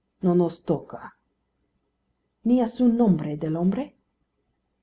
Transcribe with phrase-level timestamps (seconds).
[0.23, 1.13] "No nos toca."
[2.45, 3.97] "Ni a su nombre del hombre?"